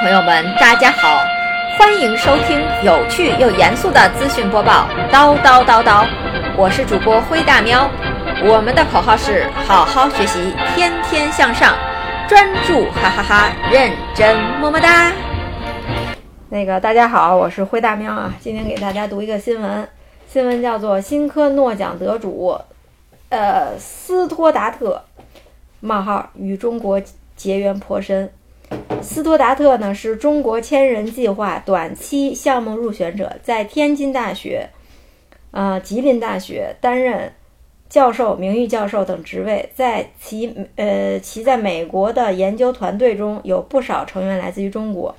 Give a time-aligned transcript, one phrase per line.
[0.00, 1.24] 朋友们，大家好，
[1.76, 6.06] 欢迎收听有趣又严肃的资讯播报，叨叨叨叨。
[6.56, 7.90] 我是主播灰大喵，
[8.44, 11.74] 我们的口号是好好学习，天天向上，
[12.28, 15.12] 专注哈哈哈，认真么么哒。
[16.48, 19.88] 那个大家好，我是灰大喵啊，今天给大家读一个新闻，
[20.28, 22.56] 新闻叫做新科诺奖得主，
[23.30, 25.02] 呃，斯托达特
[25.80, 27.02] 冒号与中国
[27.34, 28.30] 结缘颇深。
[29.00, 34.68] 斯托达特呢是中国千人计划短期项目入选者，在天津大学、
[35.50, 37.32] 呃吉林大学担任
[37.88, 39.70] 教授、名誉教授等职位。
[39.74, 45.14] 在其呃其在美国的研究团队中有不少成员来自于中国。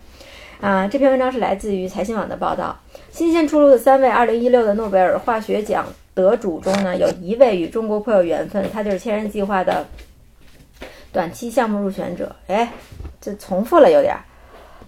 [0.61, 2.77] 啊，这篇文章是来自于财新网的报道。
[3.11, 9.87] 新鲜出炉的三位2016的诺贝尔化学奖得主中呢，有一位与中国颇有缘分，他就是千人计划的
[11.11, 12.35] 短期项目入选者。
[12.47, 12.71] 哎。
[13.21, 14.23] 这重复了有点儿，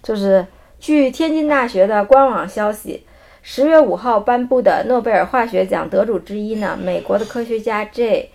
[0.02, 0.48] 就是
[0.80, 3.06] 据天津大学的官网消息，
[3.42, 8.30] 十月五号颁布的诺贝尔化学奖得主之一呢，美国的科学家 J.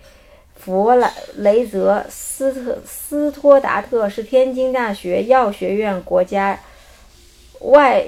[0.54, 6.60] 弗莱雷泽斯特斯托达特是天津大学药学院国家
[7.60, 8.04] 外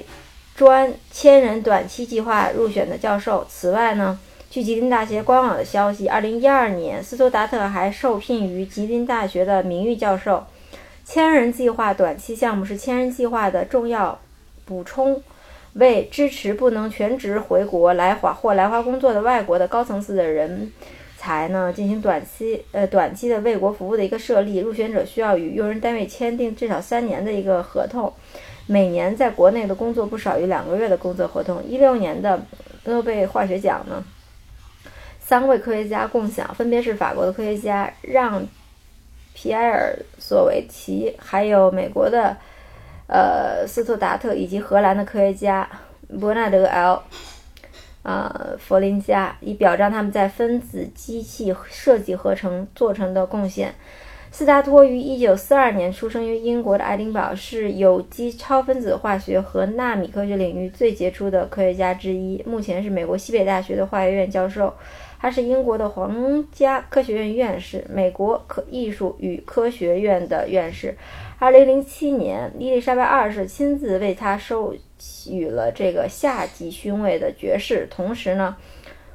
[0.54, 3.46] 专千人短期计划入选的教授。
[3.48, 4.18] 此外呢，
[4.50, 10.42] 据吉林大学官网的消息，二零一二年斯托达特还受聘于吉林大学的名誉教授。
[11.04, 14.18] 千人计划短期项目是千人计划的重要
[14.64, 15.22] 补充，
[15.74, 20.72] 为支持不能全职回国来华或来华工作的外国的高层次的人
[21.18, 24.60] 才呢进行短期呃短期的为国服务的一个设立。
[24.60, 28.10] 入选者需要与用人单位签订至少三年的一个合同，
[28.66, 31.62] 每年在国内的工作不少于两个月的工作合同。
[31.64, 32.40] 一六年的
[32.84, 34.02] 诺贝尔化学奖呢，
[35.28, 38.42] 三位科学家共享，分别是法国的科学家让。
[39.34, 42.34] 皮埃尔·索维奇，还有美国的
[43.06, 45.68] 呃斯图达特，以及荷兰的科学家
[46.18, 47.02] 伯纳德 ·L.
[48.02, 53.74] 啊弗林加，以表彰他们在分子机器设计合成做成的贡献。
[54.32, 62.42] 斯达托于1942年出生于英国的爱丁堡，是有机超分子化学和纳米科学领域最杰出的科学家之一。
[62.44, 64.74] 目前是美国西北大学的化学院教授。
[65.20, 70.96] 他是英国的皇家科学院院士，美国科艺术与科学院的院士。
[71.40, 74.72] 二零零七年，伊丽莎白二世亲自为他授
[75.28, 78.56] 予了这个下级勋位的爵士，同时呢，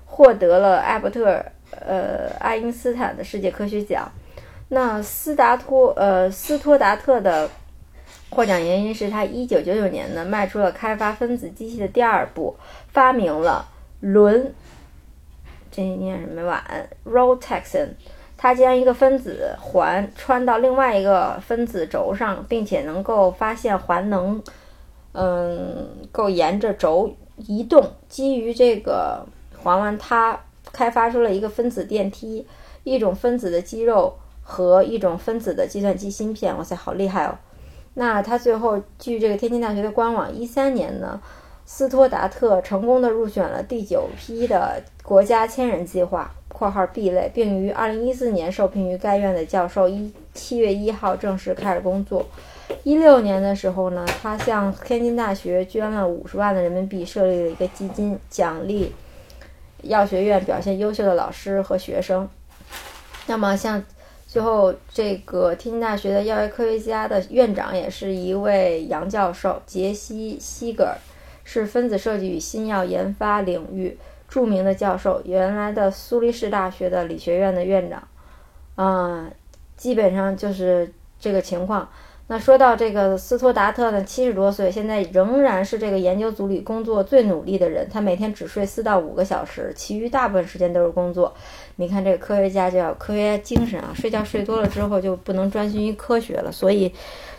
[0.05, 4.11] 获得了艾伯特呃爱因斯坦的世界科学奖。
[4.69, 7.49] 那斯达托呃斯托达特的
[8.29, 12.55] 获奖原因是他一九九九年呢迈出了开发分子机器的第二步，
[12.89, 13.69] 发明了
[14.01, 14.53] 轮。
[15.75, 16.63] 这念什么碗
[17.03, 17.95] r o t e x o n
[18.37, 24.39] 它将一个分子环穿到另外一个分子轴上，并且能够发现环能，
[25.13, 27.83] 嗯，够沿着轴移动。
[28.07, 29.25] 基于这个
[29.63, 30.39] 环丸，它
[30.71, 32.45] 开发出了一个分子电梯，
[32.83, 34.13] 一种分子的肌肉
[34.43, 36.55] 和一种分子的计算机芯片。
[36.57, 37.37] 哇塞，好厉害哦！
[37.93, 41.19] 那它最后，据这个天津大学的官网，一三年呢。
[41.65, 49.87] 斯托达特成功的入选了第九批的国家千人计划（括号 B 类），并于二零一四年受聘于该院的教授。
[49.87, 52.25] 一七月一号正式开始工作。
[52.83, 58.91] 一六年的时候呢，他向天津大学捐了五十万的人民币，设立了一个基金，奖励
[59.83, 62.27] 药学院表现优秀的老师和学生。
[63.27, 63.81] 那么，像
[64.27, 70.97] 最后这个天津大学的药学科学家的院长也是一位杨教授杰西·西格尔。
[71.43, 78.07] 是分子设计与新药研发领域著名的教授，原来的苏黎世大学的理学院的院长，
[78.75, 79.29] 啊，
[79.75, 81.87] 基本上就是这个情况。
[82.27, 87.87] 那说到这个斯托达特呢，七十多岁，现在仍然是这个研究组里工作最努力的人。
[87.91, 91.33] 他每天只睡四到五个小时，其余大部分时间都是工作。
[91.75, 96.49] 你看这个科学家就要科学精神啊，睡觉睡多了之后就不能专心于科学了。
[96.49, 96.91] 所以，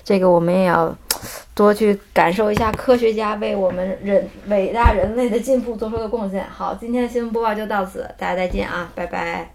[0.05, 0.95] 这个我们也要
[1.55, 6.45] 多去感受一下科学家为我们人伟大人类的进步做出的贡献。
[6.51, 9.55] 好，今天的新闻播报就到此，大家再见啊，拜拜。